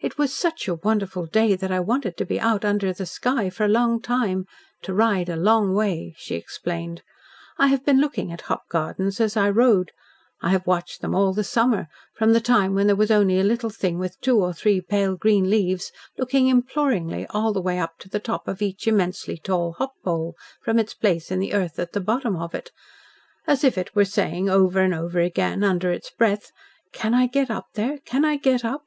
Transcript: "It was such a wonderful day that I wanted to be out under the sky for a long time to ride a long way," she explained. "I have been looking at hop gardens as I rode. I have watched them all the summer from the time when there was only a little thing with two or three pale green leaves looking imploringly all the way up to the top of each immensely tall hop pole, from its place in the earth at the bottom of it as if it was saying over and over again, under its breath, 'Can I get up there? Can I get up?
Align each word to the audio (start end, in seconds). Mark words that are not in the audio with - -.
"It 0.00 0.18
was 0.18 0.34
such 0.34 0.68
a 0.68 0.74
wonderful 0.74 1.24
day 1.24 1.56
that 1.56 1.72
I 1.72 1.80
wanted 1.80 2.18
to 2.18 2.26
be 2.26 2.38
out 2.38 2.62
under 2.62 2.92
the 2.92 3.06
sky 3.06 3.48
for 3.48 3.64
a 3.64 3.68
long 3.68 4.02
time 4.02 4.44
to 4.82 4.92
ride 4.92 5.30
a 5.30 5.34
long 5.36 5.72
way," 5.72 6.14
she 6.18 6.34
explained. 6.34 7.00
"I 7.56 7.68
have 7.68 7.82
been 7.82 7.98
looking 7.98 8.30
at 8.30 8.42
hop 8.52 8.68
gardens 8.68 9.18
as 9.18 9.34
I 9.34 9.48
rode. 9.48 9.92
I 10.42 10.50
have 10.50 10.66
watched 10.66 11.00
them 11.00 11.14
all 11.14 11.32
the 11.32 11.42
summer 11.42 11.88
from 12.14 12.34
the 12.34 12.40
time 12.42 12.74
when 12.74 12.86
there 12.86 12.94
was 12.96 13.10
only 13.10 13.40
a 13.40 13.44
little 13.44 13.70
thing 13.70 13.98
with 13.98 14.20
two 14.20 14.38
or 14.40 14.52
three 14.52 14.82
pale 14.82 15.16
green 15.16 15.48
leaves 15.48 15.90
looking 16.18 16.48
imploringly 16.48 17.26
all 17.30 17.54
the 17.54 17.62
way 17.62 17.78
up 17.78 17.96
to 18.00 18.10
the 18.10 18.20
top 18.20 18.46
of 18.48 18.60
each 18.60 18.86
immensely 18.86 19.38
tall 19.38 19.72
hop 19.78 19.94
pole, 20.04 20.34
from 20.60 20.78
its 20.78 20.92
place 20.92 21.30
in 21.30 21.38
the 21.38 21.54
earth 21.54 21.78
at 21.78 21.94
the 21.94 22.00
bottom 22.02 22.36
of 22.36 22.54
it 22.54 22.72
as 23.46 23.64
if 23.64 23.78
it 23.78 23.96
was 23.96 24.12
saying 24.12 24.50
over 24.50 24.80
and 24.82 24.92
over 24.94 25.18
again, 25.18 25.64
under 25.64 25.90
its 25.90 26.10
breath, 26.10 26.50
'Can 26.92 27.14
I 27.14 27.26
get 27.26 27.50
up 27.50 27.68
there? 27.72 27.96
Can 28.04 28.22
I 28.22 28.36
get 28.36 28.62
up? 28.62 28.82